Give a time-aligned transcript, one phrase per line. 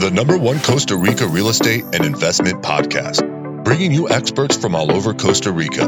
[0.00, 3.22] the number one Costa Rica real estate and investment podcast,
[3.62, 5.86] bringing you experts from all over Costa Rica.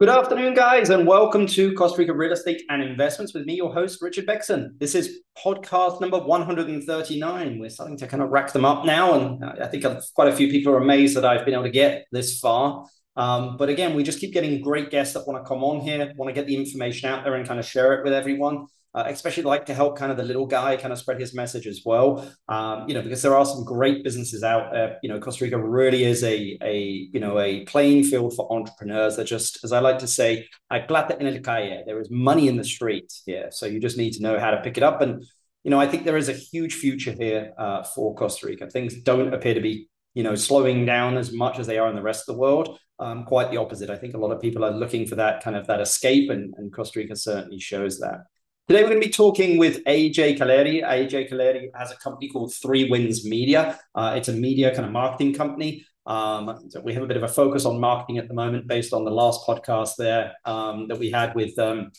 [0.00, 3.72] Good afternoon, guys, and welcome to Costa Rica Real Estate and Investments with me, your
[3.72, 4.74] host, Richard Beckson.
[4.78, 7.58] This is podcast number 139.
[7.60, 9.84] We're starting to kind of rack them up now, and I think
[10.14, 12.84] quite a few people are amazed that I've been able to get this far.
[13.16, 16.12] Um, but again, we just keep getting great guests that want to come on here,
[16.16, 18.66] want to get the information out there and kind of share it with everyone.
[18.96, 21.66] Uh, especially like to help kind of the little guy kind of spread his message
[21.66, 22.30] as well.
[22.48, 25.00] Um, you know, because there are some great businesses out there.
[25.02, 29.16] You know, Costa Rica really is a a you know a playing field for entrepreneurs.
[29.16, 31.82] That just, as I like to say, hay plata en el calle.
[31.84, 34.60] There is money in the street here, so you just need to know how to
[34.62, 35.00] pick it up.
[35.00, 35.24] And
[35.64, 38.68] you know, I think there is a huge future here uh, for Costa Rica.
[38.70, 41.96] Things don't appear to be you know slowing down as much as they are in
[41.96, 43.90] the rest of the world um, quite the opposite.
[43.90, 46.54] I think a lot of people are looking for that kind of that escape and,
[46.56, 48.24] and costa rica certainly shows that.
[48.68, 50.82] Today we're going to be talking with aj Calleri.
[50.82, 53.78] aj Calleri has a company called three wins media.
[53.94, 55.84] Uh, it's a media kind of marketing company.
[56.06, 58.92] Um, so we have a bit of a focus on marketing at the moment based
[58.92, 61.92] on the last podcast there um, that we had with um,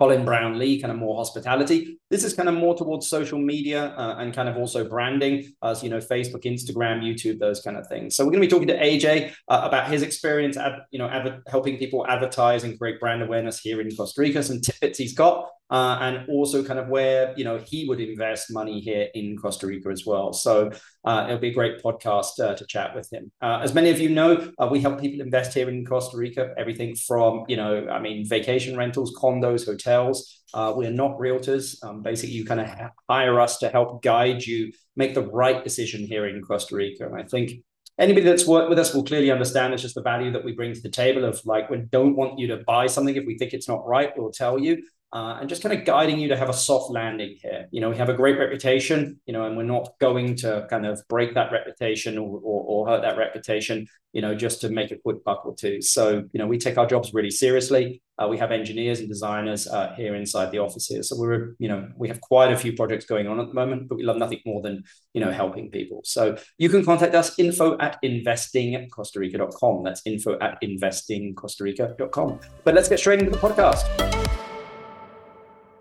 [0.00, 1.98] Colin Brownlee, kind of more hospitality.
[2.08, 5.82] This is kind of more towards social media uh, and kind of also branding, as
[5.82, 8.16] you know, Facebook, Instagram, YouTube, those kind of things.
[8.16, 11.40] So we're going to be talking to AJ uh, about his experience, ad, you know,
[11.48, 15.50] helping people advertise and create brand awareness here in Costa Rica, some tidbits he's got,
[15.70, 19.66] uh, and also kind of where you know he would invest money here in Costa
[19.66, 20.32] Rica as well.
[20.32, 20.70] So
[21.04, 23.30] uh, it'll be a great podcast uh, to chat with him.
[23.40, 26.52] Uh, as many of you know, uh, we help people invest here in Costa Rica.
[26.58, 30.42] Everything from you know, I mean, vacation rentals, condos, hotels.
[30.52, 31.82] Uh, we are not realtors.
[31.84, 32.68] Um, basically, you kind of
[33.08, 37.06] hire us to help guide you make the right decision here in Costa Rica.
[37.06, 37.52] And I think
[38.00, 40.72] anybody that's worked with us will clearly understand it's just the value that we bring
[40.74, 43.52] to the table of like we don't want you to buy something if we think
[43.52, 46.48] it's not right we'll tell you uh, and just kind of guiding you to have
[46.48, 47.66] a soft landing here.
[47.72, 50.86] You know, we have a great reputation, you know, and we're not going to kind
[50.86, 54.92] of break that reputation or, or, or, hurt that reputation, you know, just to make
[54.92, 55.82] a quick buck or two.
[55.82, 58.02] So, you know, we take our jobs really seriously.
[58.22, 61.02] Uh, we have engineers and designers uh, here inside the office here.
[61.02, 63.88] So we're, you know, we have quite a few projects going on at the moment,
[63.88, 66.02] but we love nothing more than, you know, helping people.
[66.04, 69.82] So you can contact us info at investingcostarica.com.
[69.82, 72.40] That's info at investingcostarica.com.
[72.62, 74.29] But let's get straight into the podcast.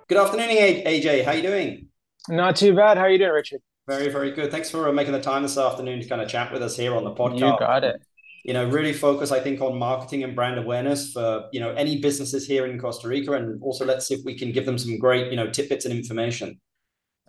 [0.09, 1.23] Good afternoon, AJ.
[1.23, 1.85] How you doing?
[2.29, 2.97] Not too bad.
[2.97, 3.61] How are you doing, Richard?
[3.87, 4.49] Very, very good.
[4.49, 7.03] Thanks for making the time this afternoon to kind of chat with us here on
[7.03, 7.41] the podcast.
[7.41, 8.01] You got it.
[8.43, 12.01] You know, really focus, I think, on marketing and brand awareness for you know any
[12.01, 14.97] businesses here in Costa Rica, and also let's see if we can give them some
[14.97, 16.59] great you know tidbits and information.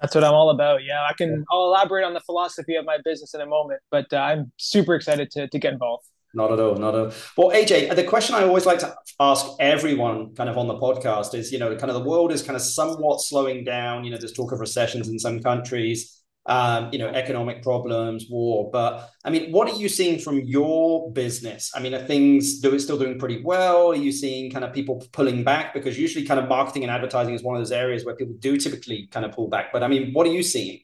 [0.00, 0.82] That's what I'm all about.
[0.82, 1.44] Yeah, I can.
[1.50, 4.94] I'll elaborate on the philosophy of my business in a moment, but uh, I'm super
[4.94, 6.06] excited to to get involved.
[6.32, 6.76] Not at all.
[6.76, 7.12] Not at all.
[7.36, 11.34] Well, AJ, the question I always like to ask everyone kind of on the podcast
[11.34, 14.04] is, you know, kind of the world is kind of somewhat slowing down.
[14.04, 18.70] You know, there's talk of recessions in some countries, um, you know, economic problems, war.
[18.72, 21.72] But I mean, what are you seeing from your business?
[21.74, 23.90] I mean, are things do still doing pretty well?
[23.90, 25.74] Are you seeing kind of people pulling back?
[25.74, 28.56] Because usually kind of marketing and advertising is one of those areas where people do
[28.56, 29.72] typically kind of pull back.
[29.72, 30.78] But I mean, what are you seeing?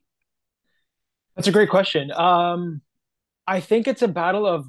[1.36, 2.10] That's a great question.
[2.12, 2.80] Um,
[3.46, 4.68] I think it's a battle of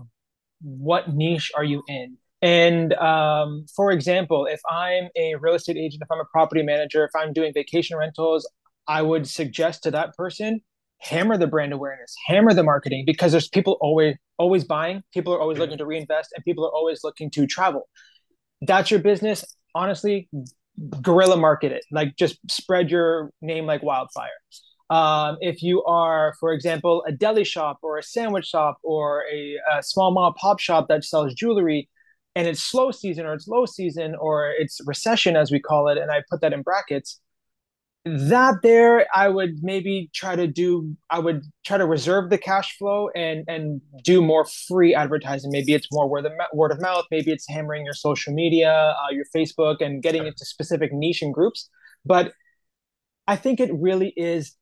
[0.61, 2.17] what niche are you in?
[2.41, 7.03] And um, for example, if I'm a real estate agent, if I'm a property manager,
[7.03, 8.47] if I'm doing vacation rentals,
[8.87, 10.61] I would suggest to that person
[10.99, 15.41] hammer the brand awareness, hammer the marketing because there's people always always buying, people are
[15.41, 17.87] always looking to reinvest, and people are always looking to travel.
[18.61, 19.43] That's your business.
[19.73, 20.29] Honestly,
[21.01, 21.83] guerrilla market it.
[21.91, 24.29] Like just spread your name like wildfire.
[24.89, 29.57] Um, if you are, for example, a deli shop or a sandwich shop or a,
[29.71, 31.89] a small mom pop shop that sells jewelry,
[32.35, 35.97] and it's slow season or it's low season or it's recession as we call it,
[35.97, 37.19] and I put that in brackets.
[38.05, 40.95] That there, I would maybe try to do.
[41.09, 45.51] I would try to reserve the cash flow and and do more free advertising.
[45.51, 47.03] Maybe it's more word of word of mouth.
[47.11, 51.33] Maybe it's hammering your social media, uh, your Facebook, and getting into specific niche and
[51.33, 51.69] groups.
[52.05, 52.31] But
[53.27, 54.55] I think it really is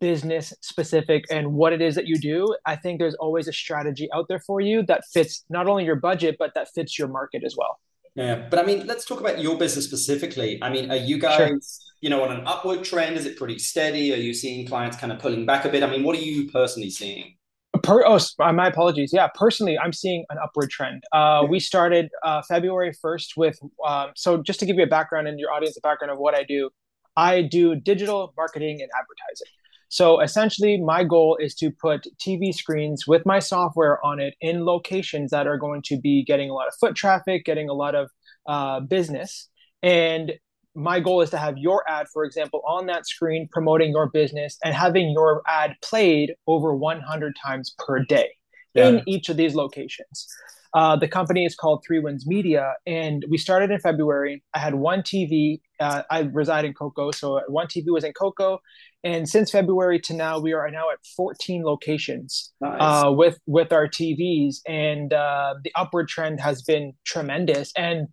[0.00, 4.08] business specific and what it is that you do, I think there's always a strategy
[4.12, 7.42] out there for you that fits not only your budget, but that fits your market
[7.44, 7.78] as well.
[8.14, 8.48] Yeah.
[8.50, 10.58] But I mean, let's talk about your business specifically.
[10.62, 11.58] I mean, are you guys, sure.
[12.00, 13.16] you know, on an upward trend?
[13.16, 14.12] Is it pretty steady?
[14.12, 15.84] Are you seeing clients kind of pulling back a bit?
[15.84, 17.36] I mean, what are you personally seeing?
[17.84, 18.18] Per, oh,
[18.52, 19.12] my apologies.
[19.12, 21.04] Yeah, personally, I'm seeing an upward trend.
[21.12, 25.28] Uh, we started uh, February 1st with, um, so just to give you a background
[25.28, 26.70] and your audience a background of what I do,
[27.16, 29.48] I do digital marketing and advertising.
[29.88, 34.64] So essentially, my goal is to put TV screens with my software on it in
[34.64, 37.94] locations that are going to be getting a lot of foot traffic, getting a lot
[37.94, 38.10] of
[38.46, 39.48] uh, business.
[39.82, 40.32] And
[40.74, 44.58] my goal is to have your ad, for example, on that screen promoting your business
[44.62, 48.30] and having your ad played over 100 times per day
[48.74, 48.88] yeah.
[48.88, 50.28] in each of these locations.
[50.74, 54.42] Uh, the company is called Three Wins Media, and we started in February.
[54.52, 55.60] I had one TV.
[55.80, 58.60] Uh, I reside in Coco, so one TV was in Coco,
[59.04, 62.76] and since February to now, we are now at 14 locations nice.
[62.80, 67.72] uh, with with our TVs, and uh, the upward trend has been tremendous.
[67.76, 68.08] And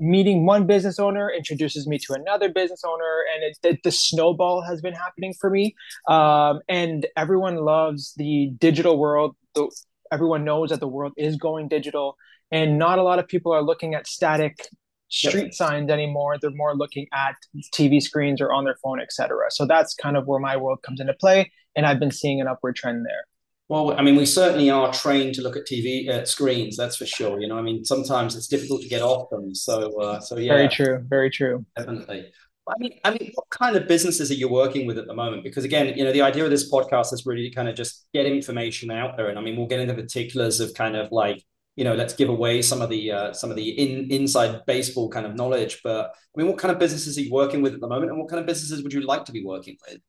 [0.00, 3.24] meeting one business owner introduces me to another business owner.
[3.34, 5.74] And it, it the snowball has been happening for me.
[6.08, 9.36] Um, and everyone loves the digital world.
[9.54, 9.70] The,
[10.12, 12.16] everyone knows that the world is going digital.
[12.50, 14.68] And not a lot of people are looking at static
[15.08, 15.54] street yep.
[15.54, 17.34] signs anymore they're more looking at
[17.74, 21.00] tv screens or on their phone etc so that's kind of where my world comes
[21.00, 23.24] into play and i've been seeing an upward trend there
[23.68, 26.74] well, I mean, we certainly are trained to look at TV uh, screens.
[26.74, 27.38] That's for sure.
[27.38, 29.54] You know, I mean, sometimes it's difficult to get off them.
[29.54, 30.54] So, uh, so yeah.
[30.54, 31.04] Very true.
[31.06, 31.66] Very true.
[31.76, 32.32] Definitely.
[32.68, 35.42] I mean, I mean, what kind of businesses are you working with at the moment?
[35.42, 38.06] Because again, you know, the idea of this podcast is really to kind of just
[38.12, 39.28] get information out there.
[39.28, 41.42] And I mean, we'll get into particulars of kind of like,
[41.78, 45.08] you know, let's give away some of the uh, some of the in, inside baseball
[45.08, 45.80] kind of knowledge.
[45.84, 48.20] But I mean, what kind of businesses are you working with at the moment, and
[48.20, 50.00] what kind of businesses would you like to be working with?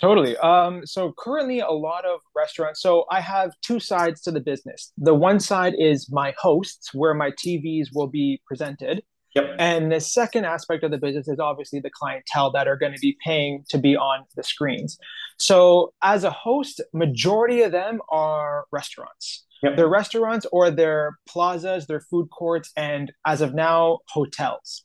[0.00, 0.36] Totally.
[0.38, 2.82] Um, so currently, a lot of restaurants.
[2.82, 4.92] So I have two sides to the business.
[4.98, 9.02] The one side is my hosts, where my TVs will be presented,
[9.34, 9.56] Yep.
[9.58, 13.00] And the second aspect of the business is obviously the clientele that are going to
[13.00, 14.98] be paying to be on the screens.
[15.38, 19.44] So as a host, majority of them are restaurants.
[19.62, 19.76] Yep.
[19.76, 24.84] They're restaurants or they're plazas, they're food courts, and as of now, hotels.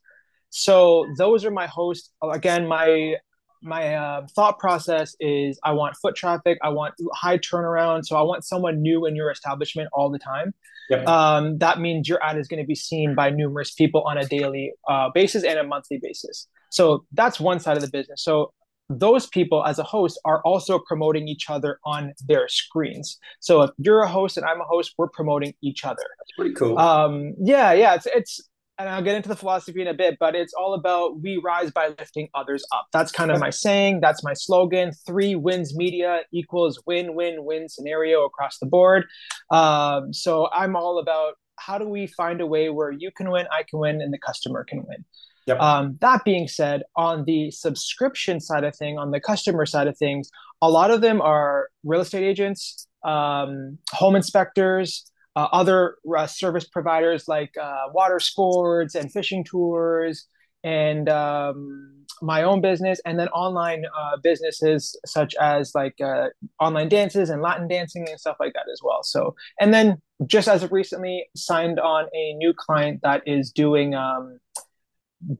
[0.49, 2.11] So those are my hosts.
[2.23, 3.15] Again, my
[3.61, 8.21] my uh, thought process is I want foot traffic, I want high turnaround, so I
[8.21, 10.53] want someone new in your establishment all the time.
[10.89, 11.07] Yep.
[11.07, 14.25] Um, that means your ad is going to be seen by numerous people on a
[14.25, 16.47] daily uh, basis and a monthly basis.
[16.69, 18.23] So that's one side of the business.
[18.23, 18.53] So
[18.89, 23.17] those people as a host are also promoting each other on their screens.
[23.39, 26.03] So if you're a host and I'm a host, we're promoting each other.
[26.17, 26.77] That's pretty cool.
[26.77, 28.41] Um, yeah, yeah, it's it's
[28.79, 31.71] and I'll get into the philosophy in a bit, but it's all about we rise
[31.71, 32.87] by lifting others up.
[32.93, 34.01] That's kind of my saying.
[34.01, 34.91] That's my slogan.
[35.05, 39.05] Three wins media equals win, win, win scenario across the board.
[39.51, 43.47] Um, so I'm all about how do we find a way where you can win,
[43.51, 45.03] I can win, and the customer can win.
[45.47, 45.59] Yep.
[45.61, 49.97] Um, that being said, on the subscription side of thing, on the customer side of
[49.97, 50.29] things,
[50.61, 56.65] a lot of them are real estate agents, um, home inspectors, uh, other uh, service
[56.65, 60.25] providers like uh, water sports and fishing tours
[60.63, 66.29] and um, my own business and then online uh, businesses such as like uh,
[66.59, 70.47] online dances and latin dancing and stuff like that as well so and then just
[70.47, 74.39] as of recently signed on a new client that is doing um,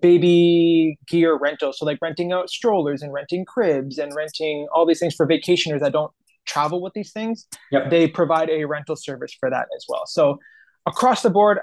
[0.02, 5.00] baby gear rental so like renting out strollers and renting cribs and renting all these
[5.00, 6.12] things for vacationers that don't
[6.48, 7.90] travel with these things, yep.
[7.92, 10.06] they provide a rental service for that as well.
[10.08, 10.40] So
[10.88, 11.60] across the board,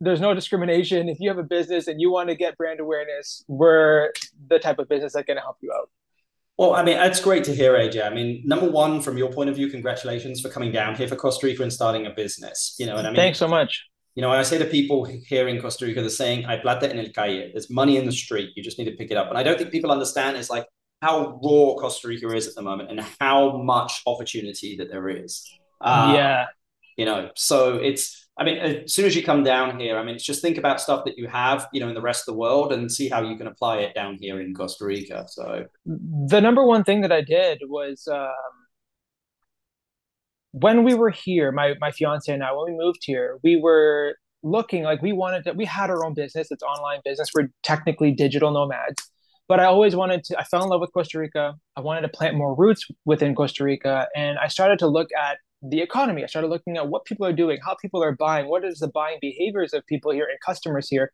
[0.00, 1.08] there's no discrimination.
[1.08, 4.12] If you have a business and you want to get brand awareness, we're
[4.48, 5.90] the type of business that's going to help you out.
[6.56, 8.04] Well, I mean, it's great to hear, AJ.
[8.04, 11.14] I mean, number one, from your point of view, congratulations for coming down here for
[11.14, 12.74] Costa Rica and starting a business.
[12.80, 13.84] You know, and I mean, thanks so much.
[14.18, 16.98] You know, I say to people here in Costa Rica, they're saying, "I plata en
[16.98, 18.50] el calle." There's money in the street.
[18.56, 19.28] You just need to pick it up.
[19.28, 20.36] And I don't think people understand.
[20.36, 20.66] It's like
[21.00, 25.48] how raw Costa Rica is at the moment and how much opportunity that there is.
[25.80, 26.46] Uh, yeah.
[26.96, 30.16] You know, so it's, I mean, as soon as you come down here, I mean,
[30.16, 32.40] it's just think about stuff that you have, you know, in the rest of the
[32.40, 35.26] world and see how you can apply it down here in Costa Rica.
[35.28, 38.57] So the number one thing that I did was, um,
[40.60, 44.16] when we were here, my, my fiance and I, when we moved here, we were
[44.42, 46.48] looking like we wanted to, we had our own business.
[46.50, 47.30] It's online business.
[47.34, 49.10] We're technically digital nomads
[49.48, 51.54] but I always wanted to, I fell in love with Costa Rica.
[51.74, 54.06] I wanted to plant more roots within Costa Rica.
[54.14, 56.22] And I started to look at the economy.
[56.22, 58.88] I started looking at what people are doing, how people are buying, what is the
[58.88, 61.12] buying behaviors of people here and customers here.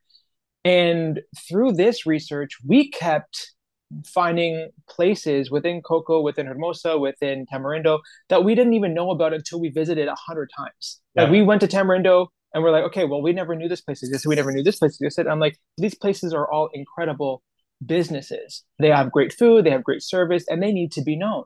[0.64, 3.53] And through this research, we kept
[4.06, 9.60] finding places within Coco, within Hermosa, within Tamarindo that we didn't even know about until
[9.60, 11.00] we visited a hundred times.
[11.14, 11.22] Yeah.
[11.22, 14.02] Like we went to Tamarindo and we're like, okay, well, we never knew this place
[14.02, 14.28] existed.
[14.28, 15.26] We never knew this place existed.
[15.26, 17.42] I'm like, these places are all incredible
[17.84, 18.64] businesses.
[18.78, 21.44] They have great food, they have great service, and they need to be known.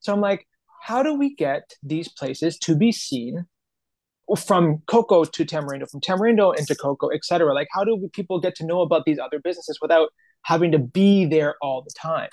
[0.00, 0.46] So I'm like,
[0.82, 3.46] how do we get these places to be seen
[4.38, 7.52] from Coco to Tamarindo, from Tamarindo into Coco, etc.?
[7.52, 10.10] Like, how do people get to know about these other businesses without
[10.46, 12.30] having to be there all the time?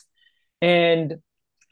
[0.61, 1.15] And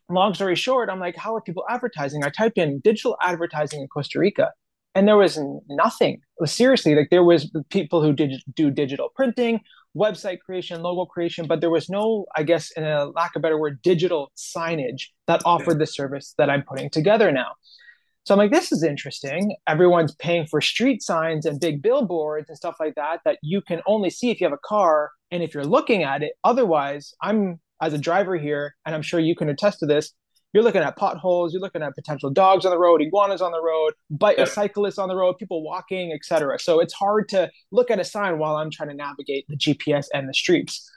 [0.10, 2.24] long story short, I'm like, how are people advertising?
[2.24, 4.52] I typed in digital advertising in Costa Rica,
[4.96, 6.20] and there was nothing.
[6.46, 9.62] Seriously, like there was people who did do digital printing,
[9.96, 13.44] website creation, logo creation, but there was no, I guess, in a lack of a
[13.44, 17.52] better word, digital signage that offered the service that I'm putting together now.
[18.24, 19.56] So I'm like, this is interesting.
[19.68, 23.82] Everyone's paying for street signs and big billboards and stuff like that that you can
[23.88, 26.34] only see if you have a car and if you're looking at it.
[26.44, 30.14] Otherwise, I'm as a driver here, and I'm sure you can attest to this.
[30.54, 31.54] You're looking at potholes.
[31.54, 34.46] You're looking at potential dogs on the road, iguanas on the road, bike, yeah.
[34.46, 36.60] cyclists on the road, people walking, etc.
[36.60, 40.08] So it's hard to look at a sign while I'm trying to navigate the GPS
[40.14, 40.90] and the streets.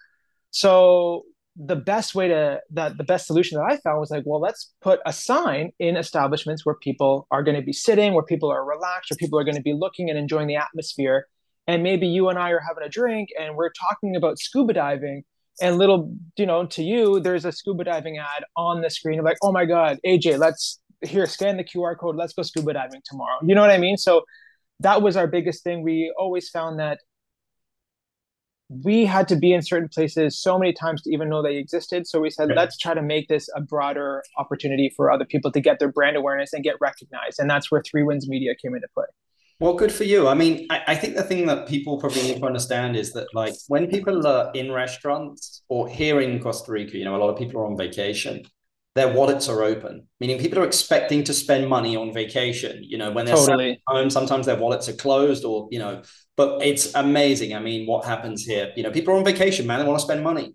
[0.50, 1.24] So
[1.56, 4.72] the best way to that the best solution that I found was like, well, let's
[4.80, 8.64] put a sign in establishments where people are going to be sitting, where people are
[8.64, 11.28] relaxed, where people are going to be looking and enjoying the atmosphere.
[11.66, 15.22] And maybe you and I are having a drink and we're talking about scuba diving.
[15.60, 19.22] And little, you know, to you, there's a scuba diving ad on the screen.
[19.22, 22.16] like, oh my God, AJ, let's here, scan the QR code.
[22.16, 23.38] Let's go scuba diving tomorrow.
[23.44, 23.96] You know what I mean?
[23.96, 24.24] So
[24.80, 25.82] that was our biggest thing.
[25.82, 26.98] We always found that
[28.82, 32.06] we had to be in certain places so many times to even know they existed.
[32.06, 32.56] So we said, right.
[32.56, 36.16] let's try to make this a broader opportunity for other people to get their brand
[36.16, 37.38] awareness and get recognized.
[37.38, 39.06] And that's where Three Wins Media came into play.
[39.60, 40.26] Well, good for you.
[40.26, 43.28] I mean, I, I, think the thing that people probably need to understand is that,
[43.34, 47.30] like, when people are in restaurants or here in Costa Rica, you know, a lot
[47.30, 48.42] of people are on vacation
[48.94, 52.80] their wallets are open, meaning people are expecting to spend money on vacation.
[52.84, 53.80] You know, when they're totally.
[53.88, 56.02] home, sometimes their wallets are closed or, you know,
[56.36, 57.54] but it's amazing.
[57.54, 58.72] I mean, what happens here?
[58.76, 59.80] You know, people are on vacation, man.
[59.80, 60.54] They want to spend money.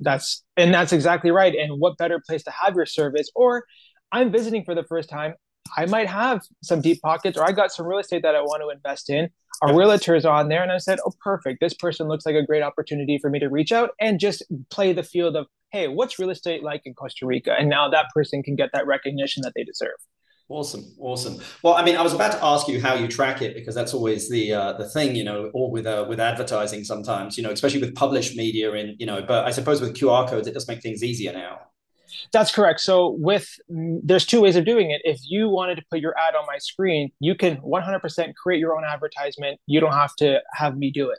[0.00, 1.54] That's, and that's exactly right.
[1.54, 3.30] And what better place to have your service?
[3.36, 3.64] Or
[4.10, 5.34] I'm visiting for the first time.
[5.76, 8.62] I might have some deep pockets, or I got some real estate that I want
[8.62, 9.30] to invest in.
[9.62, 11.60] Our realtor's on there, and I said, "Oh, perfect!
[11.60, 14.92] This person looks like a great opportunity for me to reach out and just play
[14.92, 17.54] the field of hey, what's real estate like in Costa Rica?
[17.58, 19.96] And now that person can get that recognition that they deserve.
[20.48, 21.38] Awesome, awesome.
[21.62, 23.94] Well, I mean, I was about to ask you how you track it because that's
[23.94, 27.50] always the uh, the thing, you know, or with uh, with advertising sometimes, you know,
[27.50, 29.22] especially with published media, and you know.
[29.22, 31.60] But I suppose with QR codes, it does make things easier now.
[32.32, 32.80] That's correct.
[32.80, 35.00] So with there's two ways of doing it.
[35.04, 38.76] If you wanted to put your ad on my screen, you can 100% create your
[38.76, 39.60] own advertisement.
[39.66, 41.18] You don't have to have me do it.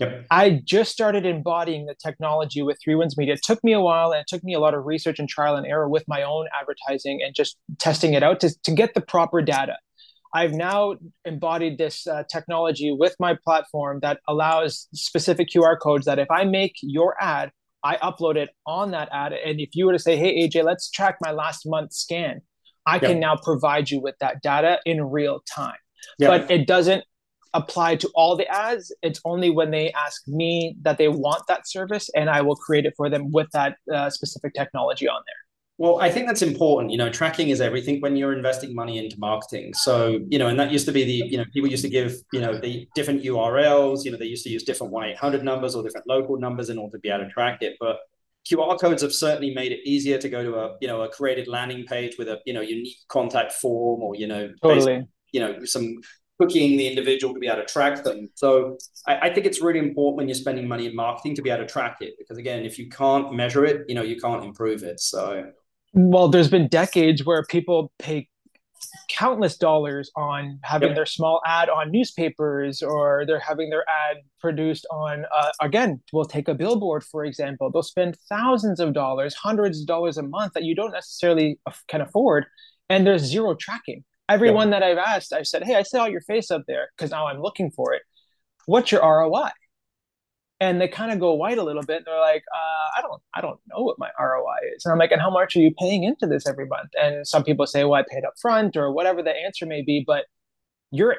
[0.00, 0.26] Yep.
[0.30, 3.34] I just started embodying the technology with Three Wins Media.
[3.34, 5.56] It took me a while and it took me a lot of research and trial
[5.56, 9.02] and error with my own advertising and just testing it out to, to get the
[9.02, 9.76] proper data.
[10.32, 10.94] I've now
[11.24, 16.44] embodied this uh, technology with my platform that allows specific QR codes that if I
[16.44, 17.50] make your ad,
[17.82, 19.32] I upload it on that ad.
[19.32, 22.42] And if you were to say, hey, AJ, let's track my last month scan,
[22.86, 23.02] I yep.
[23.02, 25.76] can now provide you with that data in real time.
[26.18, 26.48] Yep.
[26.48, 27.04] But it doesn't
[27.52, 28.94] apply to all the ads.
[29.02, 32.86] It's only when they ask me that they want that service, and I will create
[32.86, 35.34] it for them with that uh, specific technology on there.
[35.80, 36.92] Well, I think that's important.
[36.92, 39.72] You know, tracking is everything when you're investing money into marketing.
[39.72, 42.16] So, you know, and that used to be the, you know, people used to give,
[42.34, 45.74] you know, the different URLs, you know, they used to use different 1 800 numbers
[45.74, 47.78] or different local numbers in order to be able to track it.
[47.80, 47.96] But
[48.46, 51.48] QR codes have certainly made it easier to go to a, you know, a created
[51.48, 55.08] landing page with a, you know, unique contact form or, you know, totally.
[55.32, 55.96] you know, some
[56.38, 58.28] cooking the individual to be able to track them.
[58.34, 61.50] So I, I, think it's really important when you're spending money in marketing to be
[61.50, 64.42] able to track it because again, if you can't measure it, you know, you can't
[64.42, 65.00] improve it.
[65.00, 65.50] So
[65.92, 68.28] well, there's been decades where people pay
[69.08, 70.96] countless dollars on having yep.
[70.96, 76.24] their small ad on newspapers or they're having their ad produced on uh, again we'll
[76.24, 80.54] take a billboard for example they'll spend thousands of dollars hundreds of dollars a month
[80.54, 82.46] that you don't necessarily can afford
[82.88, 84.78] and there's zero tracking Everyone yeah.
[84.78, 87.42] that I've asked, I've said, "Hey, I saw your face up there because now I'm
[87.42, 88.02] looking for it.
[88.66, 89.50] What's your ROI?"
[90.60, 91.98] And they kind of go white a little bit.
[91.98, 94.98] and They're like, uh, "I don't, I don't know what my ROI is." And I'm
[94.98, 97.84] like, "And how much are you paying into this every month?" And some people say,
[97.84, 100.04] "Well, I paid up front," or whatever the answer may be.
[100.06, 100.26] But
[100.90, 101.16] you're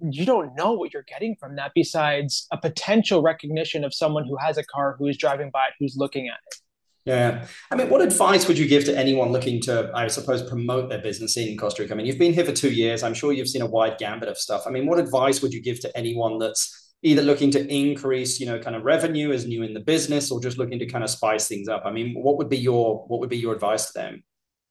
[0.00, 4.36] you don't know what you're getting from that besides a potential recognition of someone who
[4.36, 6.58] has a car who is driving by it who's looking at it
[7.04, 7.46] yeah.
[7.70, 11.00] I mean, what advice would you give to anyone looking to, I suppose, promote their
[11.00, 11.94] business in Costa Rica?
[11.94, 13.02] I mean, you've been here for two years.
[13.02, 14.62] I'm sure you've seen a wide gambit of stuff.
[14.66, 18.46] I mean, what advice would you give to anyone that's either looking to increase, you
[18.46, 21.10] know, kind of revenue as new in the business or just looking to kind of
[21.10, 21.82] spice things up?
[21.84, 24.24] I mean, what would be your what would be your advice to them?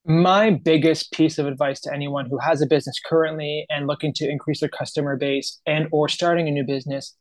[0.05, 4.27] My biggest piece of advice to anyone who has a business currently and looking to
[4.27, 7.15] increase their customer base and or starting a new business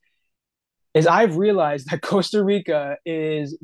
[0.94, 3.58] is I've realized that Costa Rica is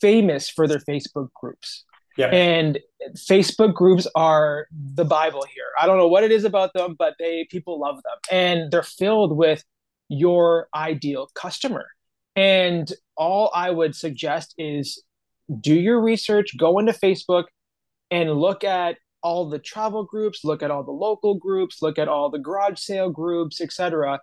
[0.00, 1.84] famous for their Facebook groups.
[2.16, 2.28] Yeah.
[2.28, 2.78] And
[3.16, 5.64] Facebook groups are the Bible here.
[5.78, 8.18] I don't know what it is about them, but they people love them.
[8.30, 9.64] And they're filled with
[10.08, 11.86] your ideal customer.
[12.36, 15.02] And all I would suggest is
[15.60, 17.44] do your research, go into Facebook
[18.10, 22.08] and look at all the travel groups, look at all the local groups, look at
[22.08, 24.18] all the garage sale groups, etc.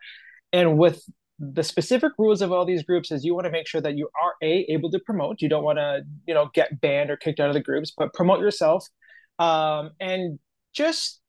[0.53, 1.03] And with
[1.39, 4.07] the specific rules of all these groups is you want to make sure that you
[4.21, 5.41] are a able to promote.
[5.41, 8.13] You don't want to you know get banned or kicked out of the groups, but
[8.13, 8.85] promote yourself
[9.39, 10.39] um, and
[10.73, 11.20] just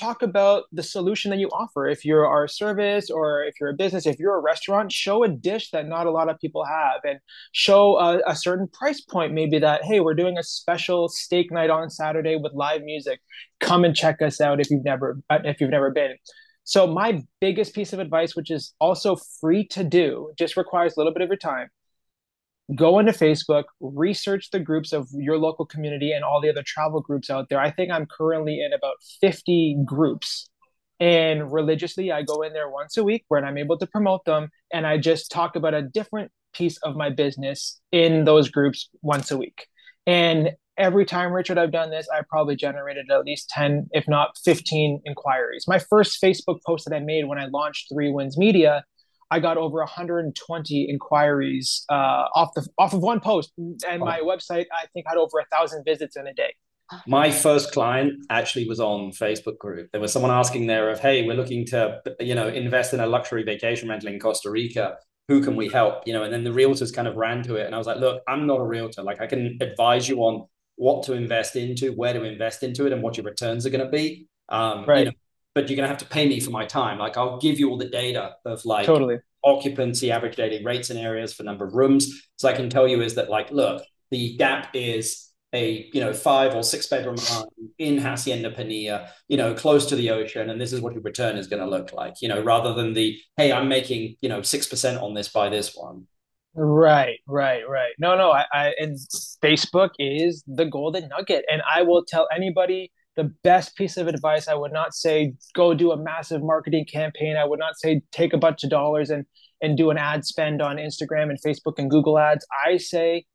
[0.00, 1.86] talk about the solution that you offer.
[1.86, 5.28] If you're our service or if you're a business, if you're a restaurant, show a
[5.28, 7.18] dish that not a lot of people have and
[7.52, 9.32] show a, a, certain price point.
[9.32, 13.20] Maybe that, hey, we're doing a special steak night on Saturday with live music.
[13.60, 16.16] Come and check us out if you've never uh, if you've never been.
[16.64, 21.00] So my biggest piece of advice, which is also free to do, just requires a
[21.00, 21.68] little bit of your time,
[22.74, 27.00] go into Facebook, research the groups of your local community and all the other travel
[27.00, 27.60] groups out there.
[27.60, 30.48] I think I'm currently in about 50 groups.
[31.00, 34.50] And religiously, I go in there once a week where I'm able to promote them.
[34.72, 39.30] And I just talk about a different piece of my business in those groups once
[39.30, 39.66] a week.
[40.06, 44.36] And every time, Richard, I've done this, I probably generated at least 10, if not
[44.44, 45.64] 15 inquiries.
[45.66, 48.84] My first Facebook post that I made when I launched Three Wins Media
[49.30, 54.26] I got over 120 inquiries uh, off the off of one post, and my oh.
[54.26, 56.54] website I think had over a thousand visits in a day.
[57.06, 59.90] My first client actually was on Facebook group.
[59.92, 63.06] There was someone asking there of, "Hey, we're looking to you know invest in a
[63.06, 64.96] luxury vacation rental in Costa Rica.
[65.28, 67.66] Who can we help?" You know, and then the realtors kind of ran to it,
[67.66, 69.02] and I was like, "Look, I'm not a realtor.
[69.02, 70.46] Like, I can advise you on
[70.76, 73.84] what to invest into, where to invest into it, and what your returns are going
[73.84, 74.98] to be." Um, right.
[74.98, 75.12] You know,
[75.54, 76.98] but you're going to have to pay me for my time.
[76.98, 80.96] Like I'll give you all the data of like totally occupancy, average daily rates in
[80.96, 82.28] areas for number of rooms.
[82.36, 86.12] So I can tell you is that like, look, the gap is a you know
[86.12, 90.60] five or six bedroom home in Hacienda Pinilla, you know, close to the ocean, and
[90.60, 93.18] this is what your return is going to look like, you know, rather than the
[93.36, 96.06] hey, I'm making you know six percent on this by this one.
[96.54, 97.92] Right, right, right.
[97.98, 98.98] No, no, I, I and
[99.42, 104.48] Facebook is the golden nugget, and I will tell anybody the best piece of advice.
[104.48, 107.36] I would not say go do a massive marketing campaign.
[107.36, 109.26] I would not say take a bunch of dollars and
[109.60, 112.46] and do an ad spend on Instagram and Facebook and Google ads.
[112.66, 113.26] I say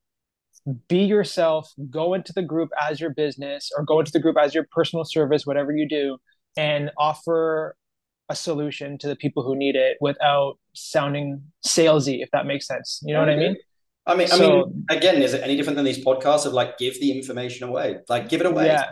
[0.87, 4.55] be yourself, go into the group as your business or go into the group as
[4.55, 6.17] your personal service, whatever you do,
[6.57, 7.75] and offer
[8.29, 12.99] a solution to the people who need it without sounding salesy, if that makes sense.
[13.05, 13.55] You know what I mean?
[14.07, 16.79] I mean, so, I mean, again, is it any different than these podcasts of like
[16.79, 18.65] give the information away, like give it away?
[18.65, 18.91] Yeah,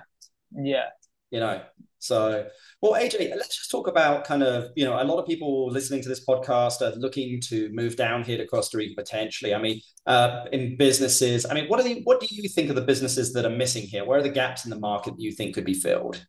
[0.56, 0.86] yeah.
[1.32, 1.62] You know,
[2.04, 2.46] so
[2.82, 6.02] well, AJ, let's just talk about kind of, you know, a lot of people listening
[6.02, 9.56] to this podcast are looking to move down here to Costa Rica potentially.
[9.56, 12.76] I mean, uh, in businesses, I mean, what are the, what do you think of
[12.76, 14.04] the businesses that are missing here?
[14.04, 16.26] Where are the gaps in the market that you think could be filled?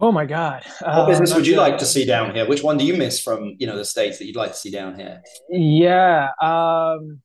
[0.00, 0.64] Oh my God!
[0.80, 2.48] What business would you like to see down here?
[2.48, 4.70] Which one do you miss from you know the states that you'd like to see
[4.72, 5.22] down here?
[5.48, 7.20] Yeah, um,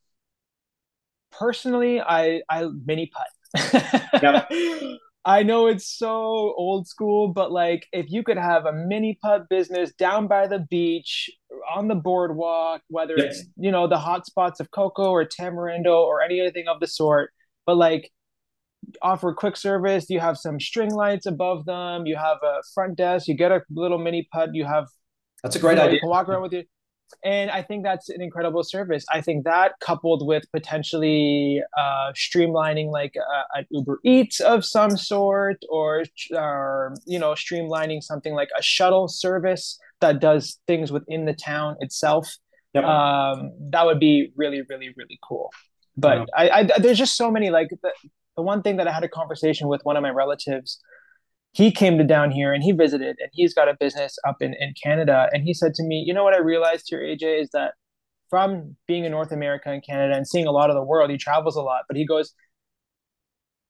[1.31, 4.21] personally, I I mini putt.
[4.21, 4.51] yep.
[5.27, 9.49] I know it's so old school, but like if you could have a mini putt
[9.49, 11.29] business down by the beach
[11.75, 16.21] on the boardwalk, whether it's you know the hot spots of Coco or Tamarindo or
[16.21, 17.31] anything of the sort,
[17.65, 18.09] but like
[19.01, 20.09] offer quick service.
[20.09, 22.05] You have some string lights above them.
[22.05, 23.27] You have a front desk.
[23.27, 24.87] You get a little mini putt, You have
[25.43, 25.99] that's a great you know, idea.
[25.99, 26.63] Can walk around with you
[27.23, 29.05] and I think that's an incredible service.
[29.11, 34.97] I think that coupled with potentially uh, streamlining like uh, an Uber Eats of some
[34.97, 36.03] sort, or
[36.35, 41.75] or you know streamlining something like a shuttle service that does things within the town
[41.79, 42.29] itself.
[42.73, 42.83] Yep.
[42.83, 45.49] Um, that would be really, really, really cool.
[45.95, 46.25] But yeah.
[46.35, 47.91] I, I, there's just so many like the,
[48.35, 50.79] the one thing that I had a conversation with one of my relatives
[51.57, 54.53] he came to down here and he visited and he's got a business up in,
[54.59, 55.27] in Canada.
[55.33, 57.73] And he said to me, you know what I realized here, AJ, is that
[58.29, 61.17] from being in North America and Canada and seeing a lot of the world, he
[61.17, 62.35] travels a lot, but he goes,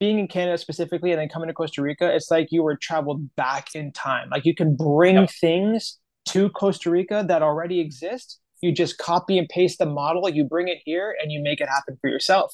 [0.01, 3.33] being in Canada specifically and then coming to Costa Rica, it's like you were traveled
[3.37, 4.27] back in time.
[4.31, 5.29] Like you can bring yep.
[5.39, 5.97] things
[6.27, 8.41] to Costa Rica that already exist.
[8.59, 11.69] You just copy and paste the model, you bring it here and you make it
[11.69, 12.53] happen for yourself.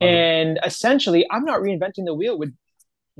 [0.00, 2.52] And essentially, I'm not reinventing the wheel with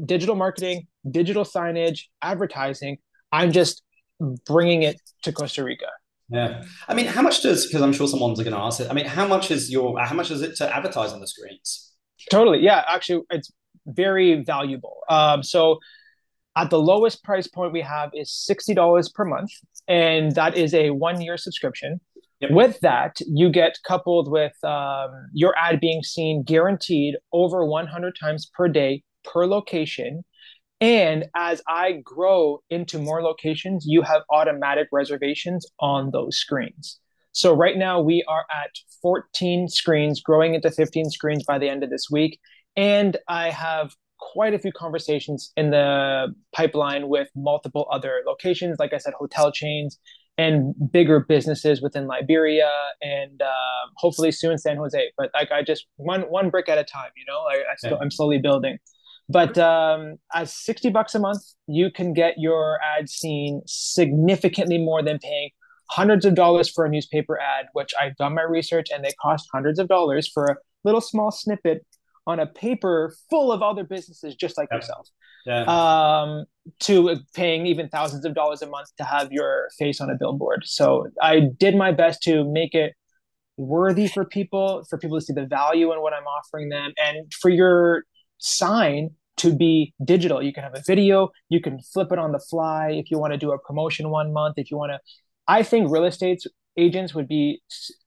[0.05, 2.99] digital marketing, digital signage, advertising.
[3.31, 3.83] I'm just
[4.47, 5.87] bringing it to Costa Rica.
[6.29, 7.67] Yeah, I mean, how much does?
[7.67, 8.89] Because I'm sure someone's going to ask it.
[8.91, 9.99] I mean, how much is your?
[10.01, 11.93] How much is it to advertise on the screens?
[12.31, 12.61] Totally.
[12.61, 13.53] Yeah, actually, it's
[13.87, 14.99] very valuable.
[15.11, 15.79] Um, so
[16.57, 19.51] at the lowest price point we have is sixty dollars per month,
[19.89, 22.01] and that is a one year subscription.
[22.41, 22.51] Yep.
[22.51, 28.51] With that, you get coupled with um, your ad being seen guaranteed over 100 times
[28.53, 30.25] per day per location.
[30.81, 36.99] And as I grow into more locations, you have automatic reservations on those screens.
[37.33, 41.83] So right now we are at 14 screens, growing into 15 screens by the end
[41.83, 42.39] of this week.
[42.77, 48.93] And I have quite a few conversations in the pipeline with multiple other locations, like
[48.93, 49.99] I said, hotel chains
[50.39, 52.71] and bigger businesses within Liberia
[53.03, 55.13] and uh, hopefully soon San Jose.
[55.17, 57.41] But like I just one one brick at a time, you know.
[57.41, 57.99] I, I still, yeah.
[58.01, 58.79] I'm slowly building.
[59.29, 65.03] But um, at sixty bucks a month, you can get your ad seen significantly more
[65.03, 65.51] than paying
[65.91, 69.49] hundreds of dollars for a newspaper ad, which I've done my research and they cost
[69.53, 71.85] hundreds of dollars for a little small snippet
[72.27, 75.09] on a paper full of other businesses just like yourself.
[75.45, 75.65] Yeah.
[75.65, 76.45] Um,
[76.81, 80.63] to paying even thousands of dollars a month to have your face on a billboard.
[80.65, 82.95] So I did my best to make it
[83.57, 87.33] worthy for people, for people to see the value in what I'm offering them, and
[87.35, 88.05] for your
[88.43, 90.43] sign to be digital.
[90.43, 93.33] You can have a video, you can flip it on the fly if you want
[93.33, 94.99] to do a promotion one month, if you want to.
[95.49, 96.43] I think real estate
[96.77, 97.61] agents would be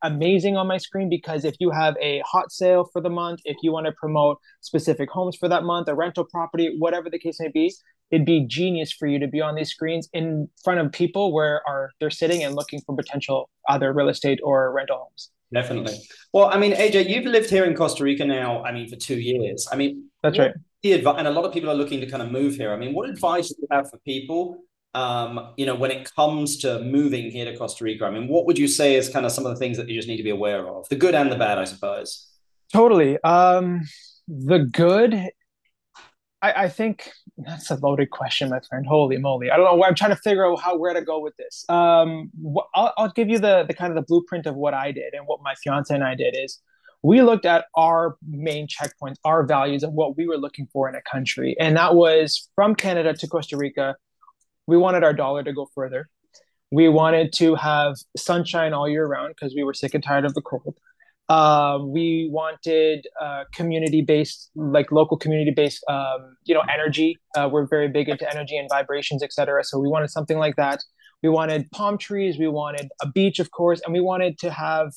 [0.04, 3.58] amazing on my screen because if you have a hot sale for the month, if
[3.62, 7.38] you want to promote specific homes for that month, a rental property, whatever the case
[7.40, 7.74] may be,
[8.12, 11.62] it'd be genius for you to be on these screens in front of people where
[11.68, 15.32] are they're sitting and looking for potential other real estate or rental homes.
[15.54, 15.98] Definitely.
[16.34, 18.64] Well, I mean, AJ, you've lived here in Costa Rica now.
[18.64, 19.68] I mean, for two years.
[19.72, 20.54] I mean, that's right.
[20.84, 22.74] The advice, and a lot of people are looking to kind of move here.
[22.74, 24.60] I mean, what advice do you have for people
[24.96, 28.06] um, you know, when it comes to moving here to Costa Rica?
[28.06, 29.96] I mean, what would you say is kind of some of the things that you
[29.96, 32.32] just need to be aware of, the good and the bad, I suppose?
[32.72, 33.20] Totally.
[33.22, 33.82] Um,
[34.28, 35.32] the good,
[36.46, 38.86] I, I think that's a loaded question, my friend.
[38.86, 39.52] Holy moly!
[39.52, 39.84] I don't know.
[39.84, 41.66] I'm trying to figure out how where to go with this.
[41.70, 42.32] Um,
[42.74, 45.26] I'll, I'll give you the the kind of the blueprint of what I did and
[45.26, 46.60] what my fiance and I did is
[47.04, 50.96] we looked at our main checkpoints, our values, and what we were looking for in
[50.96, 51.56] a country.
[51.60, 53.96] And that was from Canada to Costa Rica
[54.68, 56.10] we wanted our dollar to go further.
[56.72, 60.34] We wanted to have sunshine all year round because we were sick and tired of
[60.34, 60.76] the cold.
[61.28, 67.18] Uh, we wanted uh, community-based, like local community-based, um, you know, energy.
[67.36, 69.64] Uh, we're very big into energy and vibrations, etc.
[69.64, 70.84] So we wanted something like that.
[71.24, 72.38] We wanted palm trees.
[72.38, 74.92] We wanted a beach, of course, and we wanted to have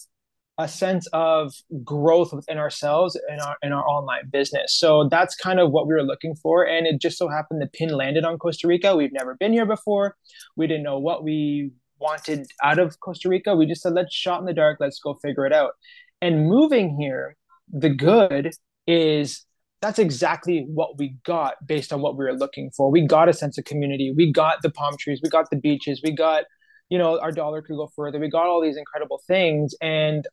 [0.59, 4.77] a sense of growth within ourselves and our in our online business.
[4.77, 6.67] So that's kind of what we were looking for.
[6.67, 8.97] And it just so happened the pin landed on Costa Rica.
[8.97, 10.17] We've never been here before.
[10.57, 13.55] We didn't know what we wanted out of Costa Rica.
[13.55, 15.73] We just said, let's shot in the dark, let's go figure it out.
[16.21, 17.37] And moving here,
[17.73, 18.53] the good
[18.87, 19.45] is
[19.81, 22.91] that's exactly what we got based on what we were looking for.
[22.91, 24.13] We got a sense of community.
[24.17, 25.21] We got the palm trees.
[25.23, 26.01] We got the beaches.
[26.03, 26.45] We got
[26.89, 30.27] you know our dollar could go further we got all these incredible things and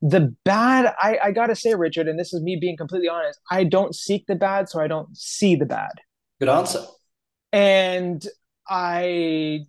[0.00, 3.64] the bad I, I gotta say richard and this is me being completely honest i
[3.64, 5.92] don't seek the bad so i don't see the bad
[6.40, 6.84] good answer
[7.52, 8.26] and
[8.68, 9.60] i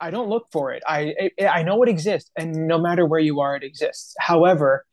[0.00, 0.82] i don't look for it.
[0.86, 4.14] I i know it exists and no matter where you are it exists.
[4.18, 4.84] However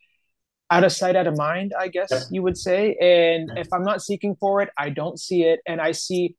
[0.71, 2.23] out of sight out of mind i guess yep.
[2.31, 2.95] you would say.
[3.01, 5.59] And if i'm not seeking for it i don't see it.
[5.67, 6.35] And i see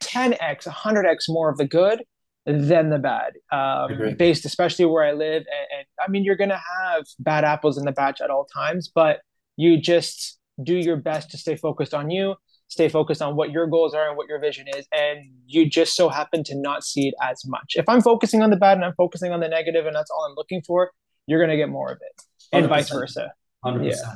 [0.00, 2.02] 10x 100x more of the good
[2.46, 5.44] than the bad, um, based especially where I live.
[5.46, 8.46] And, and I mean, you're going to have bad apples in the batch at all
[8.54, 9.20] times, but
[9.56, 12.34] you just do your best to stay focused on you,
[12.68, 14.86] stay focused on what your goals are and what your vision is.
[14.92, 17.74] And you just so happen to not see it as much.
[17.76, 20.26] If I'm focusing on the bad and I'm focusing on the negative and that's all
[20.28, 20.90] I'm looking for,
[21.26, 22.22] you're going to get more of it
[22.52, 22.68] and 100%.
[22.68, 23.32] vice versa.
[23.64, 23.90] 100%.
[23.90, 24.14] Yeah.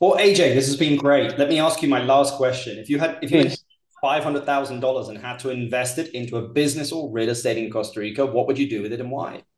[0.00, 1.38] Well, AJ, this has been great.
[1.38, 2.78] Let me ask you my last question.
[2.78, 3.56] If you had, if you had
[4.02, 8.26] $500,000 and had to invest it into a business or real estate in Costa Rica,
[8.26, 9.42] what would you do with it and why?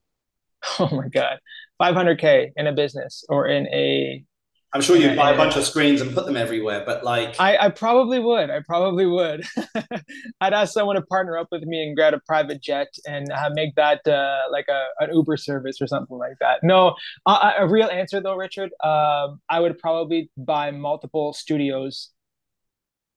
[0.78, 1.38] Oh my God.
[1.80, 4.24] 500K in a business or in a.
[4.72, 7.36] I'm sure you'd buy a bunch of screens and put them everywhere, but like.
[7.38, 8.50] I, I probably would.
[8.50, 9.44] I probably would.
[10.40, 13.50] I'd ask someone to partner up with me and grab a private jet and uh,
[13.54, 16.58] make that uh, like a, an Uber service or something like that.
[16.62, 16.94] No,
[17.26, 22.10] a, a real answer though, Richard, um, I would probably buy multiple studios,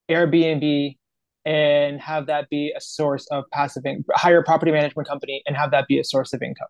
[0.10, 0.98] Airbnb,
[1.46, 5.58] and have that be a source of passive income, hire a property management company and
[5.58, 6.68] have that be a source of income.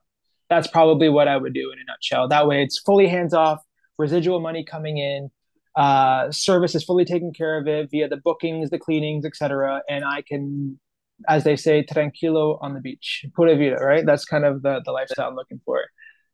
[0.50, 2.28] That's probably what I would do in a nutshell.
[2.28, 3.60] That way it's fully hands off,
[4.00, 5.30] residual money coming in,
[5.76, 9.84] uh, service is fully taken care of it via the bookings, the cleanings, etc.
[9.88, 10.80] And I can,
[11.28, 14.06] as they say, tranquilo on the beach, pura vida, right?
[14.06, 15.86] That's kind of the, the lifestyle I'm looking for.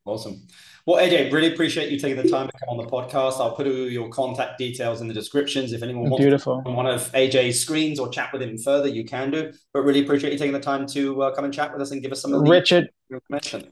[0.05, 0.45] Awesome.
[0.85, 3.41] Well, AJ, really appreciate you taking the time to come on the podcast.
[3.41, 5.73] I'll put all your contact details in the descriptions.
[5.73, 6.61] If anyone wants Beautiful.
[6.63, 9.51] on one of AJ's screens or chat with him further, you can do.
[9.73, 12.03] But really appreciate you taking the time to uh, come and chat with us and
[12.03, 13.71] give us some of the Richard, information.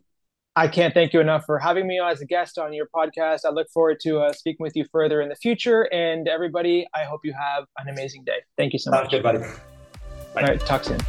[0.55, 3.39] I can't thank you enough for having me as a guest on your podcast.
[3.43, 5.91] I look forward to uh, speaking with you further in the future.
[5.91, 8.43] And everybody, I hope you have an amazing day.
[8.55, 9.11] Thank you so Sounds much.
[9.11, 9.39] Good, buddy.
[9.39, 10.41] Bye.
[10.41, 10.99] All right, talk soon.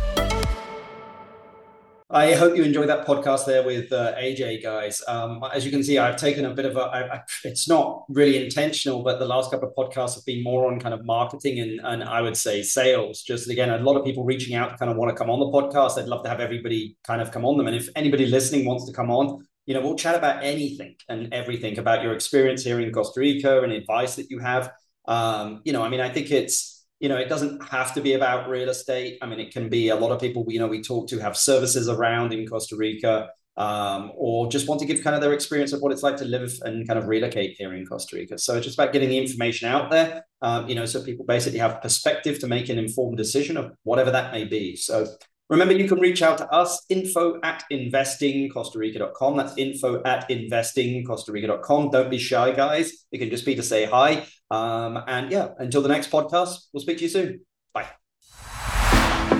[2.14, 5.02] I hope you enjoyed that podcast there with uh, AJ, guys.
[5.08, 6.82] Um, as you can see, I've taken a bit of a.
[6.82, 10.70] I, I, it's not really intentional, but the last couple of podcasts have been more
[10.70, 13.22] on kind of marketing and, and I would say sales.
[13.22, 15.46] Just again, a lot of people reaching out kind of want to come on the
[15.46, 16.00] podcast.
[16.00, 17.66] I'd love to have everybody kind of come on them.
[17.66, 21.34] And if anybody listening wants to come on, you know, we'll chat about anything and
[21.34, 24.70] everything about your experience here in Costa Rica and advice that you have.
[25.08, 28.14] Um, you know, I mean, I think it's you know, it doesn't have to be
[28.14, 29.18] about real estate.
[29.20, 31.36] I mean, it can be a lot of people, you know, we talk to have
[31.36, 35.72] services around in Costa Rica um, or just want to give kind of their experience
[35.72, 38.38] of what it's like to live and kind of relocate here in Costa Rica.
[38.38, 41.58] So it's just about getting the information out there, um, you know, so people basically
[41.60, 44.76] have perspective to make an informed decision of whatever that may be.
[44.76, 45.06] So
[45.50, 49.36] Remember, you can reach out to us, info at investingcostarica.com.
[49.36, 51.90] That's info at investingcostarica.com.
[51.90, 53.04] Don't be shy, guys.
[53.12, 54.26] It can just be to say hi.
[54.50, 57.40] Um, and yeah, until the next podcast, we'll speak to you soon.
[57.74, 57.88] Bye.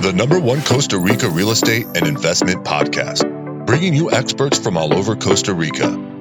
[0.03, 4.93] The number one Costa Rica real estate and investment podcast, bringing you experts from all
[4.93, 6.14] over Costa Rica